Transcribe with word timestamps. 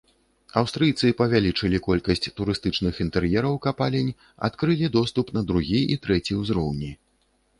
Аўстрыйцы 0.59 1.07
павялічылі 1.19 1.81
колькасць 1.87 2.31
турыстычных 2.39 2.93
інтэр'ераў 3.05 3.55
капалень, 3.67 4.11
адкрылі 4.49 4.89
доступ 4.97 5.25
на 5.39 5.47
другі 5.51 5.79
і 5.97 5.99
трэці 6.07 6.33
ўзроўні. 6.41 6.91